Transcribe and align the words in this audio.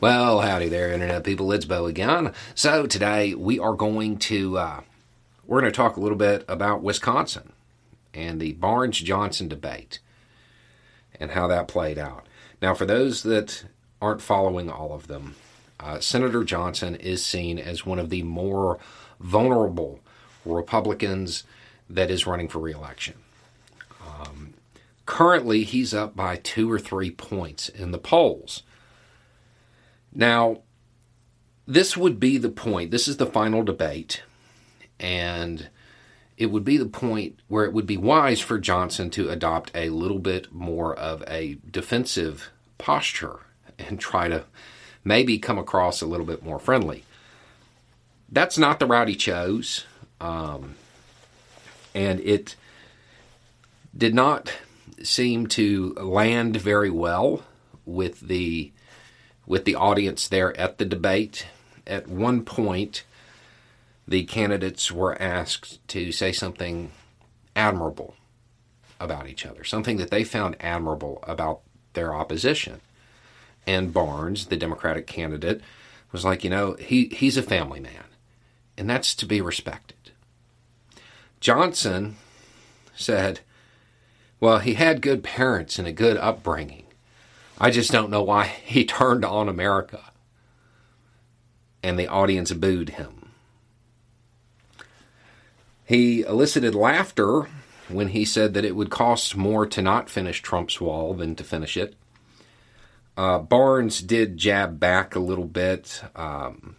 Well, 0.00 0.40
howdy 0.40 0.70
there, 0.70 0.90
internet 0.90 1.24
people. 1.24 1.52
It's 1.52 1.66
Bo 1.66 1.84
again. 1.84 2.32
So 2.54 2.86
today 2.86 3.34
we 3.34 3.58
are 3.58 3.74
going 3.74 4.16
to 4.20 4.56
uh, 4.56 4.80
we're 5.46 5.60
going 5.60 5.70
to 5.70 5.76
talk 5.76 5.98
a 5.98 6.00
little 6.00 6.16
bit 6.16 6.42
about 6.48 6.82
Wisconsin 6.82 7.52
and 8.14 8.40
the 8.40 8.54
Barnes 8.54 8.98
Johnson 8.98 9.46
debate 9.46 9.98
and 11.20 11.32
how 11.32 11.46
that 11.48 11.68
played 11.68 11.98
out. 11.98 12.24
Now, 12.62 12.72
for 12.72 12.86
those 12.86 13.24
that 13.24 13.66
aren't 14.00 14.22
following 14.22 14.70
all 14.70 14.94
of 14.94 15.06
them, 15.06 15.34
uh, 15.78 16.00
Senator 16.00 16.44
Johnson 16.44 16.94
is 16.94 17.22
seen 17.22 17.58
as 17.58 17.84
one 17.84 17.98
of 17.98 18.08
the 18.08 18.22
more 18.22 18.78
vulnerable 19.20 20.00
Republicans 20.46 21.44
that 21.90 22.10
is 22.10 22.26
running 22.26 22.48
for 22.48 22.58
reelection. 22.58 23.16
Um, 24.02 24.54
currently, 25.04 25.64
he's 25.64 25.92
up 25.92 26.16
by 26.16 26.36
two 26.36 26.72
or 26.72 26.78
three 26.78 27.10
points 27.10 27.68
in 27.68 27.90
the 27.90 27.98
polls. 27.98 28.62
Now, 30.12 30.62
this 31.66 31.96
would 31.96 32.18
be 32.18 32.38
the 32.38 32.48
point. 32.48 32.90
This 32.90 33.06
is 33.06 33.18
the 33.18 33.26
final 33.26 33.62
debate, 33.62 34.22
and 34.98 35.68
it 36.36 36.46
would 36.46 36.64
be 36.64 36.76
the 36.76 36.86
point 36.86 37.38
where 37.48 37.64
it 37.64 37.72
would 37.72 37.86
be 37.86 37.96
wise 37.96 38.40
for 38.40 38.58
Johnson 38.58 39.10
to 39.10 39.28
adopt 39.28 39.70
a 39.74 39.90
little 39.90 40.18
bit 40.18 40.52
more 40.52 40.94
of 40.94 41.22
a 41.28 41.58
defensive 41.70 42.50
posture 42.78 43.40
and 43.78 44.00
try 44.00 44.28
to 44.28 44.44
maybe 45.04 45.38
come 45.38 45.58
across 45.58 46.00
a 46.00 46.06
little 46.06 46.26
bit 46.26 46.42
more 46.42 46.58
friendly. 46.58 47.04
That's 48.28 48.58
not 48.58 48.78
the 48.78 48.86
route 48.86 49.08
he 49.08 49.16
chose, 49.16 49.86
um, 50.20 50.76
and 51.94 52.20
it 52.20 52.56
did 53.96 54.14
not 54.14 54.52
seem 55.02 55.46
to 55.48 55.94
land 55.94 56.56
very 56.56 56.90
well 56.90 57.42
with 57.84 58.20
the 58.20 58.72
with 59.50 59.64
the 59.64 59.74
audience 59.74 60.28
there 60.28 60.56
at 60.56 60.78
the 60.78 60.84
debate. 60.84 61.48
At 61.84 62.06
one 62.06 62.44
point, 62.44 63.02
the 64.06 64.22
candidates 64.22 64.92
were 64.92 65.20
asked 65.20 65.86
to 65.88 66.12
say 66.12 66.30
something 66.30 66.92
admirable 67.56 68.14
about 69.00 69.26
each 69.26 69.44
other, 69.44 69.64
something 69.64 69.96
that 69.96 70.12
they 70.12 70.22
found 70.22 70.54
admirable 70.60 71.18
about 71.24 71.62
their 71.94 72.14
opposition. 72.14 72.80
And 73.66 73.92
Barnes, 73.92 74.46
the 74.46 74.56
Democratic 74.56 75.08
candidate, 75.08 75.60
was 76.12 76.24
like, 76.24 76.44
you 76.44 76.50
know, 76.50 76.74
he, 76.74 77.06
he's 77.06 77.36
a 77.36 77.42
family 77.42 77.80
man, 77.80 78.04
and 78.78 78.88
that's 78.88 79.16
to 79.16 79.26
be 79.26 79.40
respected. 79.40 80.12
Johnson 81.40 82.14
said, 82.94 83.40
well, 84.38 84.60
he 84.60 84.74
had 84.74 85.02
good 85.02 85.24
parents 85.24 85.76
and 85.76 85.88
a 85.88 85.92
good 85.92 86.16
upbringing. 86.18 86.84
I 87.60 87.70
just 87.70 87.92
don't 87.92 88.10
know 88.10 88.22
why 88.22 88.46
he 88.64 88.84
turned 88.84 89.24
on 89.24 89.48
America. 89.48 90.00
And 91.82 91.98
the 91.98 92.08
audience 92.08 92.52
booed 92.52 92.90
him. 92.90 93.30
He 95.84 96.22
elicited 96.22 96.74
laughter 96.74 97.48
when 97.88 98.08
he 98.08 98.24
said 98.24 98.54
that 98.54 98.64
it 98.64 98.76
would 98.76 98.90
cost 98.90 99.36
more 99.36 99.66
to 99.66 99.82
not 99.82 100.08
finish 100.08 100.40
Trump's 100.40 100.80
wall 100.80 101.14
than 101.14 101.34
to 101.36 101.44
finish 101.44 101.76
it. 101.76 101.96
Uh, 103.16 103.38
Barnes 103.38 104.00
did 104.00 104.36
jab 104.36 104.78
back 104.78 105.14
a 105.14 105.20
little 105.20 105.46
bit. 105.46 106.02
Um, 106.14 106.76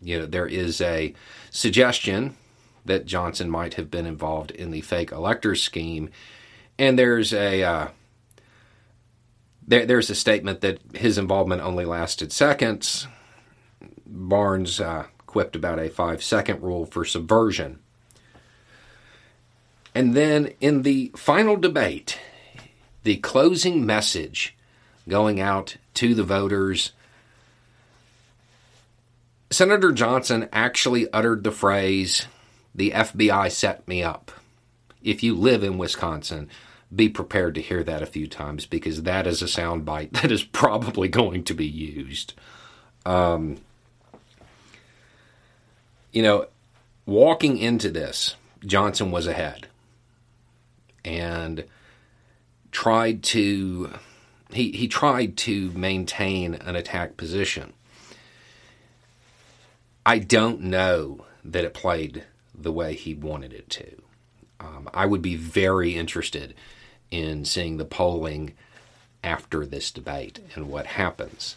you 0.00 0.18
know, 0.18 0.26
there 0.26 0.46
is 0.46 0.80
a 0.80 1.14
suggestion 1.50 2.36
that 2.84 3.06
Johnson 3.06 3.50
might 3.50 3.74
have 3.74 3.90
been 3.90 4.06
involved 4.06 4.50
in 4.52 4.70
the 4.70 4.80
fake 4.80 5.12
electors 5.12 5.62
scheme, 5.62 6.10
and 6.78 6.98
there's 6.98 7.34
a 7.34 7.62
uh, 7.62 7.88
there, 9.70 9.86
there's 9.86 10.10
a 10.10 10.16
statement 10.16 10.62
that 10.62 10.80
his 10.94 11.16
involvement 11.16 11.62
only 11.62 11.84
lasted 11.84 12.32
seconds. 12.32 13.06
Barnes 14.04 14.80
uh, 14.80 15.06
quipped 15.26 15.54
about 15.54 15.78
a 15.78 15.88
five 15.88 16.24
second 16.24 16.60
rule 16.60 16.84
for 16.84 17.04
subversion. 17.04 17.78
And 19.94 20.16
then 20.16 20.52
in 20.60 20.82
the 20.82 21.12
final 21.14 21.56
debate, 21.56 22.18
the 23.04 23.18
closing 23.18 23.86
message 23.86 24.56
going 25.08 25.40
out 25.40 25.76
to 25.94 26.16
the 26.16 26.24
voters, 26.24 26.90
Senator 29.50 29.92
Johnson 29.92 30.48
actually 30.52 31.10
uttered 31.12 31.44
the 31.44 31.52
phrase, 31.52 32.26
The 32.74 32.90
FBI 32.90 33.52
set 33.52 33.86
me 33.86 34.02
up. 34.02 34.32
If 35.00 35.22
you 35.22 35.36
live 35.36 35.62
in 35.62 35.78
Wisconsin, 35.78 36.50
be 36.94 37.08
prepared 37.08 37.54
to 37.54 37.62
hear 37.62 37.84
that 37.84 38.02
a 38.02 38.06
few 38.06 38.26
times 38.26 38.66
because 38.66 39.02
that 39.02 39.26
is 39.26 39.42
a 39.42 39.46
soundbite 39.46 40.10
that 40.20 40.32
is 40.32 40.42
probably 40.42 41.08
going 41.08 41.44
to 41.44 41.54
be 41.54 41.66
used. 41.66 42.34
Um, 43.06 43.58
you 46.12 46.22
know, 46.22 46.46
walking 47.06 47.58
into 47.58 47.90
this, 47.90 48.34
Johnson 48.64 49.10
was 49.10 49.26
ahead 49.26 49.68
and 51.04 51.64
tried 52.72 53.22
to 53.22 53.92
he 54.52 54.72
he 54.72 54.88
tried 54.88 55.36
to 55.38 55.70
maintain 55.70 56.54
an 56.54 56.76
attack 56.76 57.16
position. 57.16 57.72
I 60.04 60.18
don't 60.18 60.62
know 60.62 61.24
that 61.44 61.64
it 61.64 61.74
played 61.74 62.24
the 62.54 62.72
way 62.72 62.94
he 62.94 63.14
wanted 63.14 63.52
it 63.52 63.70
to. 63.70 64.02
Um, 64.58 64.90
I 64.92 65.06
would 65.06 65.22
be 65.22 65.36
very 65.36 65.94
interested 65.94 66.54
in 67.10 67.44
seeing 67.44 67.76
the 67.76 67.84
polling 67.84 68.52
after 69.22 69.66
this 69.66 69.90
debate 69.90 70.40
and 70.54 70.68
what 70.68 70.86
happens. 70.86 71.56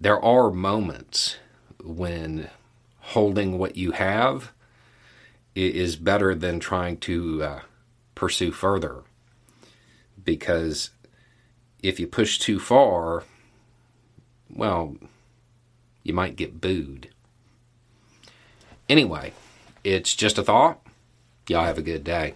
there 0.00 0.22
are 0.24 0.50
moments 0.50 1.36
when 1.82 2.48
holding 3.00 3.58
what 3.58 3.76
you 3.76 3.92
have 3.92 4.52
is 5.54 5.96
better 5.96 6.34
than 6.34 6.58
trying 6.58 6.96
to 6.96 7.42
uh, 7.42 7.60
pursue 8.14 8.50
further. 8.50 9.02
Because 10.22 10.90
if 11.82 12.00
you 12.00 12.06
push 12.06 12.38
too 12.38 12.58
far, 12.58 13.24
well, 14.48 14.96
you 16.02 16.14
might 16.14 16.36
get 16.36 16.60
booed. 16.60 17.10
Anyway, 18.88 19.32
it's 19.84 20.14
just 20.14 20.38
a 20.38 20.42
thought. 20.42 20.80
Y'all 21.48 21.64
have 21.64 21.78
a 21.78 21.82
good 21.82 22.04
day. 22.04 22.34